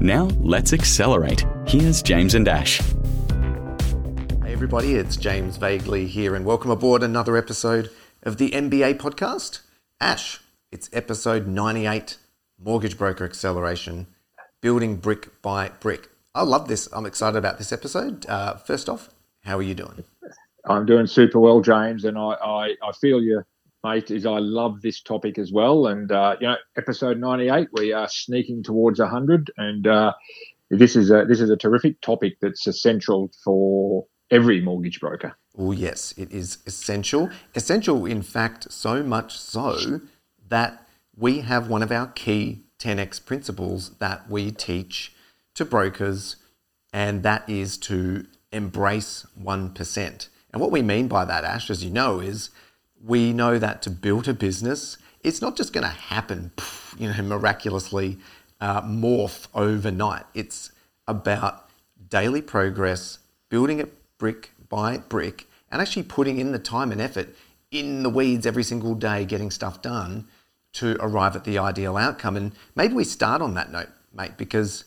[0.00, 1.44] Now, let's accelerate.
[1.66, 2.80] Here's James and Ash.
[4.44, 7.90] Hey, everybody, it's James Vagley here, and welcome aboard another episode
[8.22, 9.62] of the MBA podcast.
[10.00, 10.38] Ash,
[10.70, 12.16] it's episode 98
[12.62, 14.06] Mortgage Broker Acceleration,
[14.60, 16.08] building brick by brick.
[16.32, 16.88] I love this.
[16.92, 18.24] I'm excited about this episode.
[18.26, 19.10] Uh, first off,
[19.42, 20.04] how are you doing?
[20.64, 23.42] I'm doing super well, James, and I, I, I feel you,
[23.84, 24.10] mate.
[24.10, 28.08] Is I love this topic as well, and uh, you know, episode 98, we are
[28.08, 30.12] sneaking towards 100, and uh,
[30.70, 35.36] this is a this is a terrific topic that's essential for every mortgage broker.
[35.56, 37.30] Oh yes, it is essential.
[37.54, 40.00] Essential, in fact, so much so
[40.48, 45.12] that we have one of our key 10x principles that we teach
[45.54, 46.36] to brokers,
[46.92, 50.28] and that is to embrace 1%.
[50.52, 52.50] And what we mean by that, Ash, as you know, is
[53.04, 56.52] we know that to build a business, it's not just going to happen,
[56.98, 58.18] you know, miraculously
[58.60, 60.24] uh, morph overnight.
[60.34, 60.72] It's
[61.06, 61.68] about
[62.08, 67.34] daily progress, building it brick by brick, and actually putting in the time and effort
[67.70, 70.26] in the weeds every single day, getting stuff done
[70.72, 72.36] to arrive at the ideal outcome.
[72.36, 74.84] And maybe we start on that note, mate, because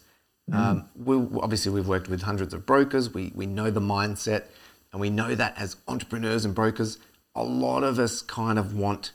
[0.52, 3.14] um, we obviously we've worked with hundreds of brokers.
[3.14, 4.46] We we know the mindset.
[4.92, 6.98] And we know that as entrepreneurs and brokers,
[7.36, 9.12] a lot of us kind of want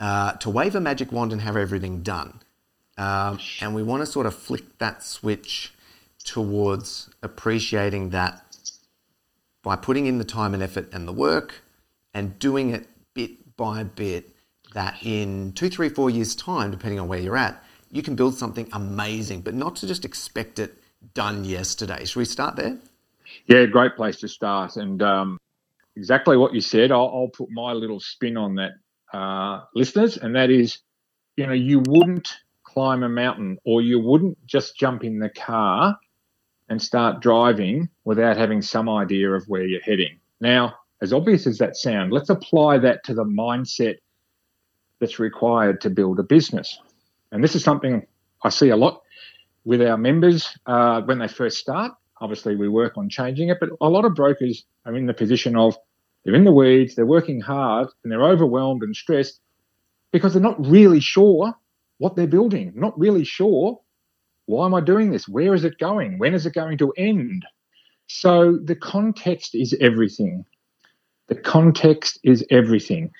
[0.00, 2.40] uh, to wave a magic wand and have everything done.
[2.96, 5.72] Um, and we want to sort of flick that switch
[6.24, 8.44] towards appreciating that
[9.62, 11.62] by putting in the time and effort and the work
[12.14, 14.30] and doing it bit by bit,
[14.74, 18.34] that in two, three, four years' time, depending on where you're at, you can build
[18.34, 20.76] something amazing, but not to just expect it
[21.14, 22.04] done yesterday.
[22.04, 22.76] Should we start there?
[23.46, 24.76] Yeah, great place to start.
[24.76, 25.38] And um,
[25.98, 28.72] exactly what you said, I'll, I'll, put my little spin on that,
[29.12, 30.78] uh, listeners, and that is,
[31.36, 35.96] you know, you wouldn't climb a mountain or you wouldn't just jump in the car
[36.68, 40.20] and start driving without having some idea of where you're heading.
[40.40, 43.96] Now, as obvious as that sounds, let's apply that to the mindset
[45.00, 46.78] that's required to build a business.
[47.32, 48.06] And this is something
[48.44, 49.02] I see a lot
[49.64, 53.70] with our members uh, when they first start obviously we work on changing it, but
[53.80, 55.76] a lot of brokers are in the position of
[56.24, 59.40] they're in the weeds, they're working hard, and they're overwhelmed and stressed
[60.12, 61.54] because they're not really sure
[61.98, 63.80] what they're building, not really sure
[64.46, 65.28] why am I doing this?
[65.28, 66.18] Where is it going?
[66.18, 67.44] When is it going to end?
[68.06, 70.46] So the context is everything.
[71.26, 73.10] The context is everything.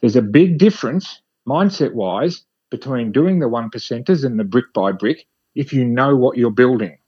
[0.00, 4.90] There's a big difference, mindset wise, between doing the one percenters and the brick by
[4.90, 6.98] brick if you know what you're building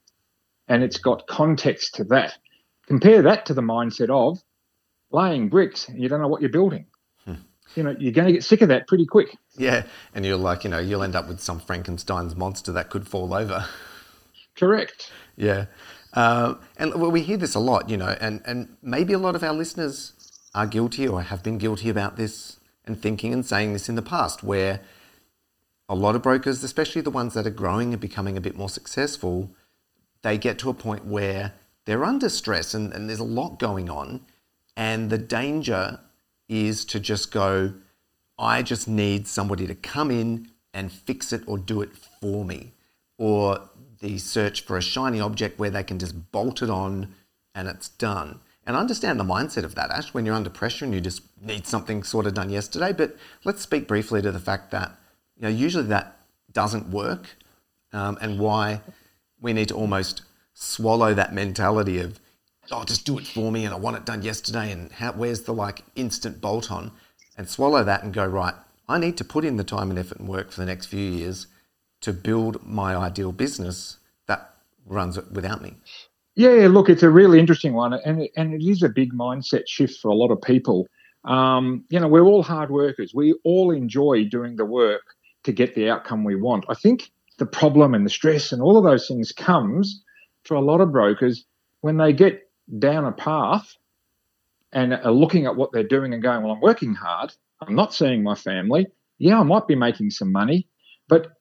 [0.67, 2.37] and it's got context to that.
[2.87, 4.41] Compare that to the mindset of
[5.11, 6.85] laying bricks and you don't know what you're building.
[7.25, 7.35] Hmm.
[7.75, 9.35] You know, you're going to get sick of that pretty quick.
[9.57, 13.07] Yeah, and you're like, you know, you'll end up with some Frankenstein's monster that could
[13.07, 13.65] fall over.
[14.55, 15.11] Correct.
[15.35, 15.65] Yeah.
[16.13, 19.35] Uh, and well, we hear this a lot, you know, and, and maybe a lot
[19.35, 20.13] of our listeners
[20.55, 24.01] are guilty or have been guilty about this and thinking and saying this in the
[24.01, 24.81] past, where
[25.89, 28.69] a lot of brokers, especially the ones that are growing and becoming a bit more
[28.69, 29.51] successful,
[30.23, 31.53] they get to a point where
[31.85, 34.21] they're under stress and, and there's a lot going on.
[34.77, 35.99] And the danger
[36.47, 37.73] is to just go,
[38.39, 41.89] I just need somebody to come in and fix it or do it
[42.21, 42.73] for me.
[43.17, 43.61] Or
[43.99, 47.15] the search for a shiny object where they can just bolt it on
[47.55, 48.39] and it's done.
[48.67, 51.23] And I understand the mindset of that, Ash, when you're under pressure and you just
[51.41, 52.93] need something sort of done yesterday.
[52.93, 53.15] But
[53.45, 54.91] let's speak briefly to the fact that
[55.37, 56.19] you know usually that
[56.51, 57.37] doesn't work,
[57.93, 58.81] um, and why
[59.39, 60.21] we need to almost
[60.53, 62.19] swallow that mentality of,
[62.71, 65.41] oh, just do it for me and I want it done yesterday and how, where's
[65.41, 66.91] the like instant bolt on
[67.37, 68.53] and swallow that and go, right,
[68.89, 70.99] I need to put in the time and effort and work for the next few
[70.99, 71.47] years
[72.01, 73.97] to build my ideal business
[74.27, 74.53] that
[74.85, 75.75] runs without me.
[76.35, 79.99] Yeah, look, it's a really interesting one, and and it is a big mindset shift
[79.99, 80.87] for a lot of people.
[81.25, 83.11] Um, you know, we're all hard workers.
[83.13, 85.01] We all enjoy doing the work
[85.43, 86.65] to get the outcome we want.
[86.69, 87.09] I think
[87.39, 90.03] the problem and the stress and all of those things comes
[90.43, 91.45] for a lot of brokers
[91.81, 92.46] when they get
[92.79, 93.75] down a path
[94.71, 97.33] and are looking at what they're doing and going, well, I'm working hard.
[97.61, 98.87] I'm not seeing my family.
[99.17, 100.67] Yeah, I might be making some money,
[101.07, 101.31] but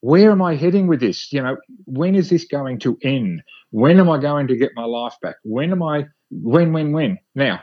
[0.00, 1.32] where am I heading with this?
[1.32, 3.42] You know, when is this going to end?
[3.70, 5.36] When am I going to get my life back?
[5.42, 7.18] When am I, when, when, when?
[7.34, 7.60] Now,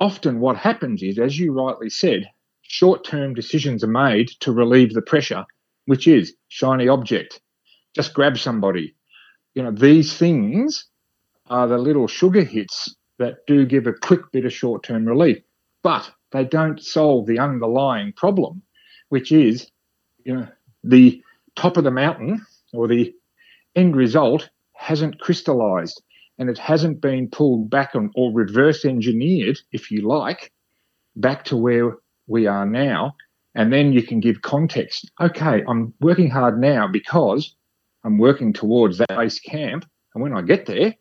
[0.00, 2.30] often what happens is, as you rightly said,
[2.62, 5.44] short term decisions are made to relieve the pressure,
[5.86, 7.40] which is shiny object.
[7.94, 8.94] Just grab somebody.
[9.54, 10.86] You know, these things
[11.48, 15.38] are the little sugar hits that do give a quick bit of short term relief,
[15.82, 18.62] but they don't solve the underlying problem,
[19.08, 19.70] which is,
[20.24, 20.48] you know,
[20.84, 21.22] the
[21.54, 23.14] top of the mountain or the
[23.74, 26.02] end result hasn't crystallized
[26.38, 30.52] and it hasn't been pulled back on, or reverse engineered, if you like,
[31.14, 31.96] back to where
[32.26, 33.14] we are now.
[33.54, 35.10] And then you can give context.
[35.18, 37.56] Okay, I'm working hard now because
[38.04, 39.86] I'm working towards that base camp.
[40.14, 40.94] And when I get there,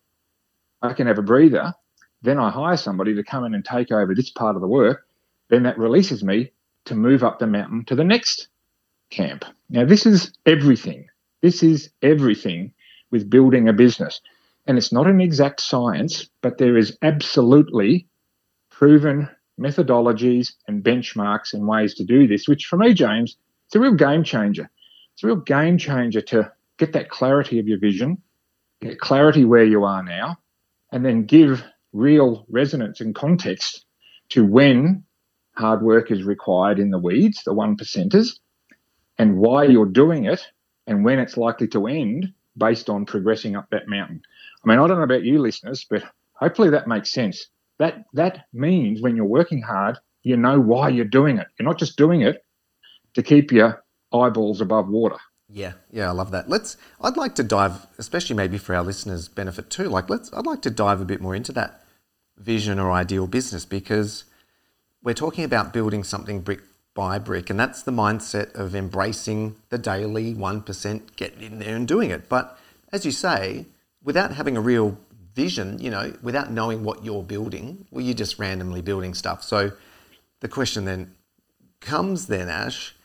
[0.86, 1.74] I can have a breather.
[2.22, 5.06] Then I hire somebody to come in and take over this part of the work.
[5.50, 6.52] Then that releases me
[6.86, 8.48] to move up the mountain to the next
[9.10, 9.46] camp.
[9.70, 11.08] Now, this is everything.
[11.42, 12.74] This is everything
[13.12, 14.22] with building a business.
[14.68, 18.08] And it's not an exact science, but there is absolutely
[18.72, 19.30] proven
[19.60, 23.94] methodologies and benchmarks and ways to do this, which for me, James, it's a real
[23.94, 24.70] game changer.
[25.14, 28.22] It's a real game changer to get that clarity of your vision,
[28.82, 30.38] get clarity where you are now,
[30.96, 31.62] and then give
[31.92, 33.84] real resonance and context
[34.30, 35.04] to when
[35.58, 38.40] hard work is required in the weeds, the one percenters,
[39.18, 40.42] and why you're doing it
[40.88, 44.22] and when it's likely to end based on progressing up that mountain.
[44.64, 46.02] I mean, I don't know about you listeners, but
[46.32, 47.46] hopefully that makes sense.
[47.78, 51.48] That that means when you're working hard, you know why you're doing it.
[51.60, 52.42] You're not just doing it
[53.16, 53.84] to keep your
[54.14, 55.18] eyeballs above water.
[55.48, 56.50] Yeah, yeah, I love that.
[56.50, 56.76] Let's.
[57.00, 59.90] I'd like to dive, especially maybe for our listeners' benefit too.
[59.90, 60.34] Like, let's.
[60.34, 61.84] I'd like to dive a bit more into that
[62.38, 64.24] vision or ideal business because
[65.04, 66.62] we're talking about building something brick
[66.96, 71.76] by brick, and that's the mindset of embracing the daily one percent, getting in there
[71.76, 72.28] and doing it.
[72.28, 72.58] But
[72.92, 73.68] as you say,
[74.04, 74.98] without having a real
[75.36, 79.44] vision, you know, without knowing what you're building, well, you're just randomly building stuff.
[79.44, 79.74] So
[80.40, 81.14] the question then
[81.82, 82.96] comes then, Ash,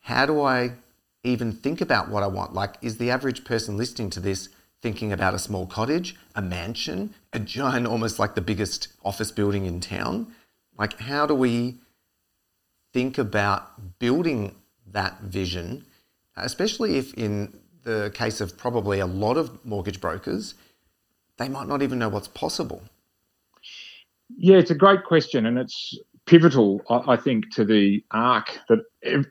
[0.00, 0.72] how do I
[1.26, 2.54] even think about what I want?
[2.54, 4.48] Like, is the average person listening to this
[4.82, 9.66] thinking about a small cottage, a mansion, a giant, almost like the biggest office building
[9.66, 10.32] in town?
[10.78, 11.78] Like, how do we
[12.92, 14.54] think about building
[14.92, 15.84] that vision,
[16.36, 20.54] especially if in the case of probably a lot of mortgage brokers,
[21.36, 22.82] they might not even know what's possible.
[24.36, 28.80] Yeah, it's a great question, and it's pivotal, I think, to the arc that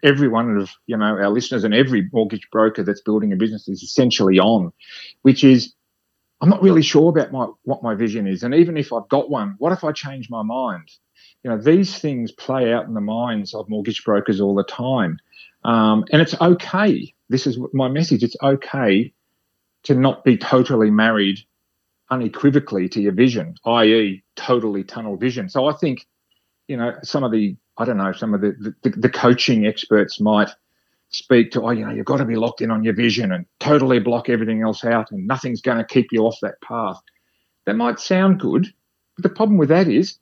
[0.04, 3.68] every one of you know our listeners and every mortgage broker that's building a business
[3.68, 4.72] is essentially on,
[5.22, 5.74] which is
[6.42, 9.30] I'm not really sure about my what my vision is, and even if I've got
[9.30, 10.90] one, what if I change my mind?
[11.44, 15.20] You know, these things play out in the minds of mortgage brokers all the time,
[15.64, 18.24] um, and it's okay this is my message.
[18.24, 19.14] It's okay
[19.84, 21.40] to not be totally married
[22.10, 25.50] unequivocally to your vision, i.e., totally tunnel vision.
[25.50, 26.06] So I think,
[26.68, 30.20] you know, some of the, I don't know, some of the, the, the coaching experts
[30.20, 30.50] might
[31.10, 33.46] speak to, oh, you know, you've got to be locked in on your vision and
[33.60, 37.00] totally block everything else out and nothing's going to keep you off that path.
[37.66, 38.68] That might sound good,
[39.16, 40.20] but the problem with that is,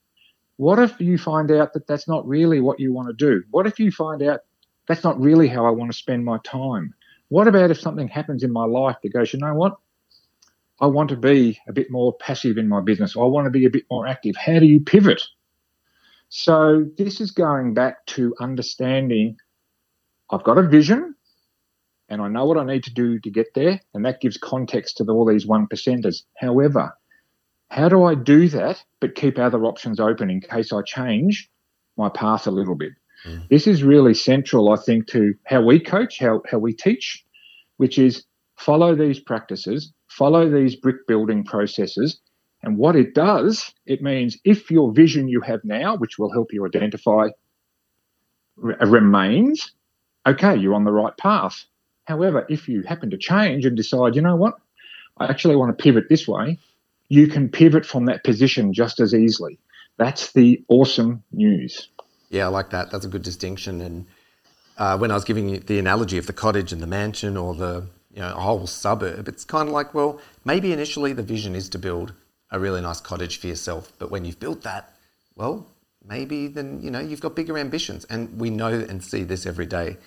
[0.58, 3.44] what if you find out that that's not really what you want to do?
[3.52, 4.42] What if you find out
[4.88, 6.94] that's not really how I want to spend my time.
[7.30, 9.78] What about if something happens in my life that goes, you know what?
[10.82, 13.16] I want to be a bit more passive in my business.
[13.16, 14.36] I want to be a bit more active.
[14.36, 15.22] How do you pivot?
[16.36, 19.38] So, this is going back to understanding
[20.32, 21.14] I've got a vision
[22.10, 23.80] and I know what I need to do to get there.
[23.94, 26.24] And that gives context to all these one percenters.
[26.40, 26.92] However,
[27.70, 31.52] how do I do that but keep other options open in case I change
[31.98, 32.94] my path a little bit?
[33.28, 33.48] Mm.
[33.50, 37.24] This is really central, I think, to how we coach, how, how we teach,
[37.78, 38.26] which is
[38.58, 42.20] follow these practices, follow these brick building processes.
[42.64, 46.54] And what it does, it means if your vision you have now, which will help
[46.54, 47.28] you identify,
[48.56, 49.74] remains,
[50.26, 51.66] okay, you're on the right path.
[52.06, 54.56] However, if you happen to change and decide, you know what,
[55.18, 56.58] I actually want to pivot this way,
[57.10, 59.60] you can pivot from that position just as easily.
[59.98, 61.90] That's the awesome news.
[62.30, 62.92] Yeah, I like that.
[62.92, 63.82] That's a good distinction.
[63.82, 64.06] And
[64.78, 67.54] uh, when I was giving you the analogy of the cottage and the mansion or
[67.54, 71.70] the you know whole suburb, it's kind of like, well, maybe initially the vision is
[71.70, 72.14] to build
[72.54, 74.94] a really nice cottage for yourself, but when you've built that,
[75.36, 75.68] well,
[76.08, 78.06] maybe then you know you've got bigger ambitions.
[78.06, 79.98] And we know and see this every day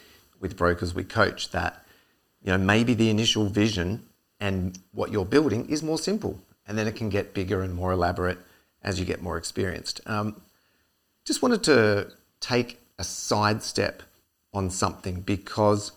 [0.41, 1.85] with brokers we coach that
[2.43, 4.07] you know maybe the initial vision
[4.39, 7.93] and what you're building is more simple, and then it can get bigger and more
[7.93, 8.39] elaborate
[8.83, 10.01] as you get more experienced.
[10.07, 10.41] Um,
[11.25, 14.05] just wanted to take a sidestep
[14.55, 15.91] on something because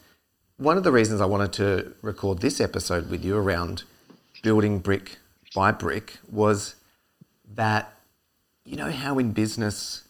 [0.58, 3.84] one of the reasons I wanted to record this episode with you around
[4.42, 5.20] building brick
[5.54, 6.76] by brick was
[7.56, 7.94] that
[8.66, 10.04] you know how in business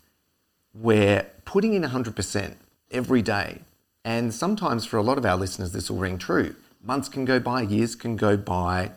[0.74, 2.56] we're putting in 100%
[2.92, 3.60] every day.
[4.06, 6.56] And sometimes for a lot of our listeners, this will ring true.
[6.84, 8.92] Months can go by, years can go by,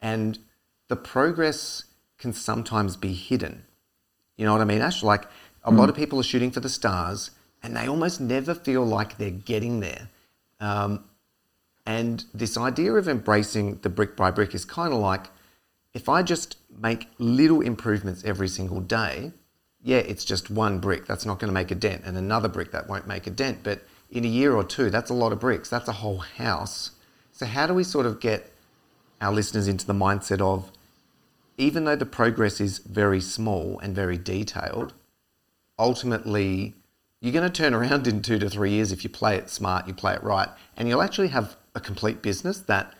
[0.00, 0.38] and
[0.88, 1.84] the progress
[2.18, 3.64] can sometimes be hidden.
[4.36, 5.02] You know what I mean, Ash?
[5.02, 5.24] Like
[5.64, 5.78] a mm.
[5.78, 7.30] lot of people are shooting for the stars
[7.62, 10.08] and they almost never feel like they're getting there.
[10.60, 11.04] Um,
[11.86, 15.26] and this idea of embracing the brick by brick is kind of like
[15.94, 19.32] if I just make little improvements every single day,
[19.82, 21.06] yeah, it's just one brick.
[21.06, 23.60] That's not going to make a dent, and another brick that won't make a dent.
[23.62, 25.68] But in a year or two, that's a lot of bricks.
[25.68, 26.92] That's a whole house.
[27.32, 28.52] So, how do we sort of get
[29.20, 30.70] our listeners into the mindset of
[31.58, 34.94] even though the progress is very small and very detailed,
[35.78, 36.74] ultimately
[37.20, 39.86] you're going to turn around in two to three years if you play it smart,
[39.86, 42.92] you play it right, and you'll actually have a complete business that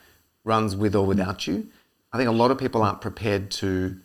[0.44, 1.66] runs with or without you.
[2.12, 3.98] I think a lot of people aren't prepared to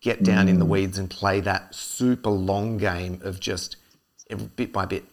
[0.00, 0.70] get down in the mm.
[0.70, 3.76] weeds and play that super long game of just
[4.56, 5.04] bit by bit.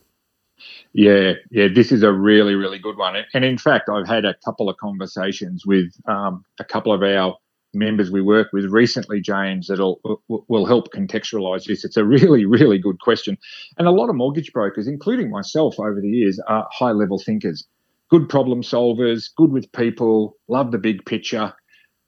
[0.94, 3.16] Yeah, yeah, this is a really, really good one.
[3.34, 7.38] And in fact, I've had a couple of conversations with um, a couple of our
[7.74, 11.86] members we work with recently, James, that'll will help contextualise this.
[11.86, 13.38] It's a really, really good question,
[13.78, 17.66] and a lot of mortgage brokers, including myself, over the years, are high level thinkers,
[18.10, 21.54] good problem solvers, good with people, love the big picture,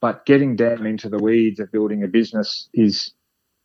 [0.02, 3.14] but getting down into the weeds of building a business is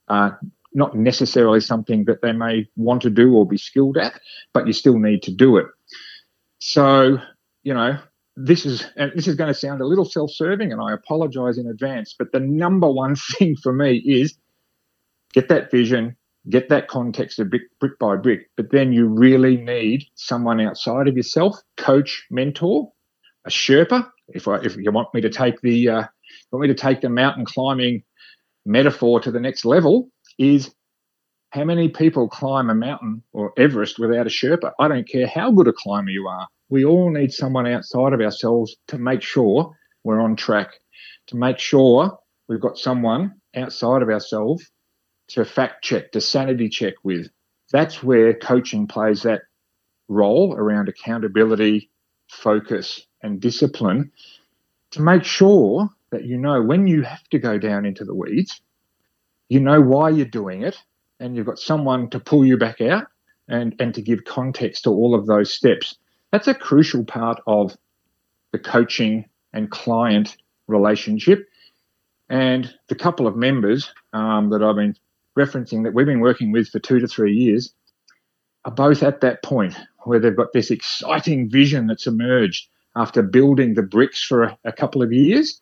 [0.08, 0.30] uh,
[0.74, 4.20] not necessarily something that they may want to do or be skilled at,
[4.52, 5.66] but you still need to do it.
[6.58, 7.18] So,
[7.62, 7.98] you know,
[8.36, 11.66] this is and this is going to sound a little self-serving, and I apologise in
[11.66, 12.14] advance.
[12.16, 14.36] But the number one thing for me is
[15.32, 16.16] get that vision,
[16.50, 18.50] get that context of brick, brick by brick.
[18.56, 22.92] But then you really need someone outside of yourself, coach, mentor,
[23.46, 24.10] a Sherpa.
[24.28, 26.04] If I, if you want me to take the uh,
[26.50, 28.02] want me to take the mountain climbing
[28.64, 30.74] metaphor to the next level, is
[31.50, 34.72] how many people climb a mountain or Everest without a Sherpa?
[34.78, 36.48] I don't care how good a climber you are.
[36.68, 39.74] We all need someone outside of ourselves to make sure
[40.04, 40.70] we're on track,
[41.28, 44.70] to make sure we've got someone outside of ourselves
[45.28, 47.28] to fact check, to sanity check with.
[47.72, 49.42] That's where coaching plays that
[50.08, 51.90] role around accountability,
[52.30, 54.12] focus, and discipline
[54.92, 58.60] to make sure that you know when you have to go down into the weeds,
[59.48, 60.76] you know why you're doing it,
[61.20, 63.06] and you've got someone to pull you back out
[63.48, 65.96] and, and to give context to all of those steps.
[66.32, 67.76] That's a crucial part of
[68.52, 70.36] the coaching and client
[70.66, 71.48] relationship.
[72.28, 74.96] And the couple of members um, that I've been
[75.38, 77.72] referencing that we've been working with for two to three years
[78.64, 83.74] are both at that point where they've got this exciting vision that's emerged after building
[83.74, 85.60] the bricks for a, a couple of years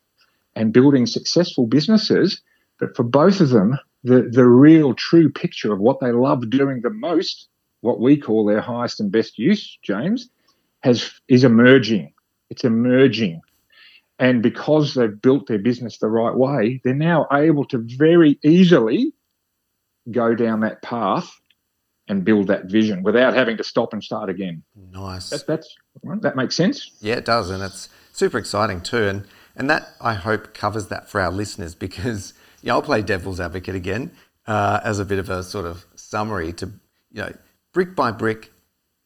[0.56, 2.40] and building successful businesses.
[2.78, 6.82] But for both of them, the, the real true picture of what they love doing
[6.82, 7.48] the most,
[7.80, 10.28] what we call their highest and best use, James,
[10.80, 12.12] has is emerging.
[12.50, 13.40] It's emerging.
[14.18, 19.12] And because they've built their business the right way, they're now able to very easily
[20.10, 21.30] go down that path
[22.06, 24.62] and build that vision without having to stop and start again.
[24.92, 25.30] Nice.
[25.30, 25.74] That, that's
[26.20, 26.90] that makes sense.
[27.00, 29.08] Yeah, it does, and it's super exciting too.
[29.08, 29.24] And
[29.56, 33.40] and that I hope covers that for our listeners because you know, I'll play devil's
[33.40, 34.10] advocate again
[34.46, 36.66] uh, as a bit of a sort of summary to
[37.12, 37.32] you know
[37.72, 38.50] brick by brick.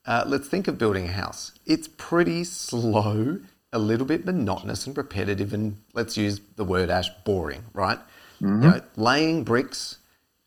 [0.07, 1.53] Uh, let's think of building a house.
[1.67, 3.41] It's pretty slow,
[3.73, 7.99] a little bit monotonous and repetitive, and let's use the word ash boring, right?
[8.41, 8.63] Mm-hmm.
[8.63, 9.99] You know, laying bricks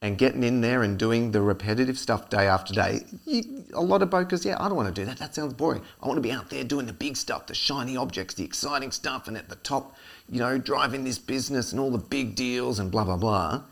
[0.02, 3.02] and getting in there and doing the repetitive stuff day after day.
[3.26, 5.18] You, a lot of brokers, yeah, I don't want to do that.
[5.18, 5.84] That sounds boring.
[6.02, 8.92] I want to be out there doing the big stuff, the shiny objects, the exciting
[8.92, 9.96] stuff, and at the top,
[10.28, 13.64] you know, driving this business and all the big deals and blah, blah, blah.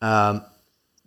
[0.00, 0.44] Um,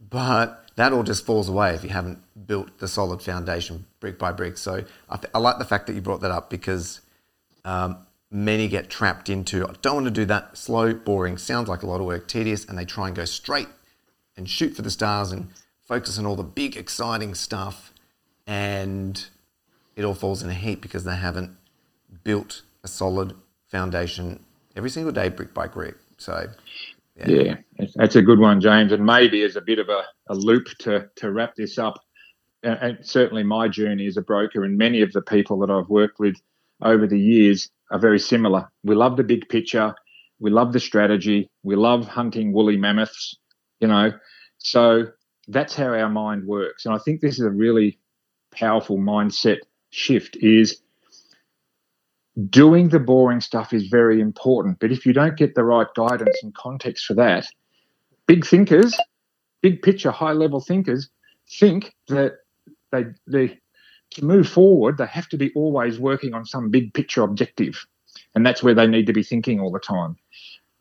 [0.10, 4.34] but that all just falls away if you haven't built the solid foundation brick by
[4.34, 4.58] brick.
[4.58, 7.00] So I, th- I like the fact that you brought that up because
[7.64, 7.98] um,
[8.30, 11.88] many get trapped into, I don't want to do that, slow, boring, sounds like a
[11.88, 13.68] lot of work, tedious, and they try and go straight
[14.40, 15.50] and shoot for the stars and
[15.82, 17.94] focus on all the big, exciting stuff.
[18.48, 19.24] And
[19.96, 21.56] it all falls in a heap because they haven't
[22.24, 23.36] built a solid
[23.68, 24.44] foundation
[24.76, 25.96] every single day, brick by brick.
[26.18, 26.48] So,
[27.18, 27.56] yeah, yeah
[27.96, 28.92] that's a good one, James.
[28.94, 32.00] And maybe as a bit of a, a loop to, to wrap this up,
[32.64, 36.20] and certainly my journey as a broker and many of the people that I've worked
[36.20, 36.36] with
[36.82, 38.70] over the years are very similar.
[38.84, 39.94] We love the big picture.
[40.40, 41.50] We love the strategy.
[41.64, 43.38] We love hunting woolly mammoths
[43.80, 44.12] you know.
[44.58, 45.08] So
[45.48, 46.86] that's how our mind works.
[46.86, 48.00] And I think this is a really
[48.52, 49.60] powerful mindset
[49.90, 50.82] shift is
[52.50, 54.80] doing the boring stuff is very important.
[54.80, 57.48] But if you don't get the right guidance and context for that,
[58.28, 58.98] big thinkers,
[59.62, 61.10] big picture, high level thinkers
[61.50, 62.38] think that
[62.92, 63.60] they, they
[64.12, 67.86] to move forward, they have to be always working on some big picture objective.
[68.34, 70.16] And that's where they need to be thinking all the time.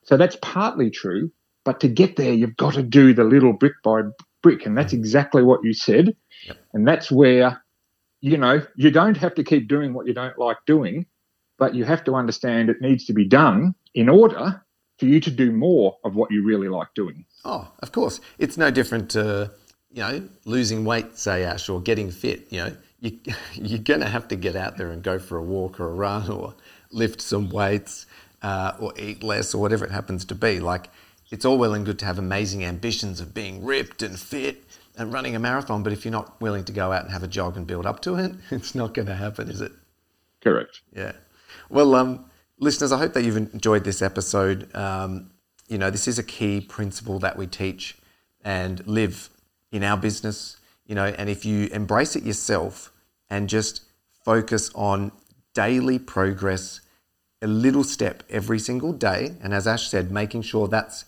[0.04, 1.30] So that's partly true.
[1.68, 4.00] But to get there, you've got to do the little brick by
[4.42, 4.64] brick.
[4.64, 6.16] And that's exactly what you said.
[6.46, 6.56] Yep.
[6.72, 7.62] And that's where,
[8.22, 11.04] you know, you don't have to keep doing what you don't like doing,
[11.58, 14.64] but you have to understand it needs to be done in order
[14.98, 17.26] for you to do more of what you really like doing.
[17.44, 18.18] Oh, of course.
[18.38, 19.50] It's no different to,
[19.92, 22.46] you know, losing weight, say, Ash, or getting fit.
[22.50, 23.18] You know, you,
[23.52, 25.92] you're going to have to get out there and go for a walk or a
[25.92, 26.54] run or
[26.90, 28.06] lift some weights
[28.40, 30.60] uh, or eat less or whatever it happens to be.
[30.60, 30.88] Like,
[31.30, 34.64] it's all well and good to have amazing ambitions of being ripped and fit
[34.96, 37.28] and running a marathon, but if you're not willing to go out and have a
[37.28, 39.72] jog and build up to it, it's not going to happen, is it?
[40.42, 40.80] Correct.
[40.94, 41.12] Yeah.
[41.68, 42.24] Well, um,
[42.58, 44.74] listeners, I hope that you've enjoyed this episode.
[44.74, 45.30] Um,
[45.68, 47.96] you know, this is a key principle that we teach
[48.44, 49.30] and live
[49.70, 50.56] in our business,
[50.86, 52.92] you know, and if you embrace it yourself
[53.28, 53.82] and just
[54.24, 55.12] focus on
[55.54, 56.80] daily progress
[57.40, 59.34] a little step every single day.
[59.42, 61.04] And as Ash said, making sure that's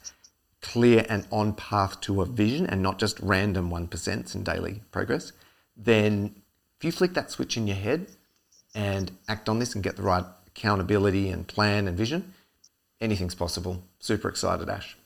[0.62, 5.32] clear and on path to a vision and not just random 1% in daily progress,
[5.76, 6.34] then
[6.78, 8.06] if you flick that switch in your head
[8.74, 12.34] and act on this and get the right accountability and plan and vision,
[13.00, 13.82] anything's possible.
[13.98, 14.96] Super excited, Ash.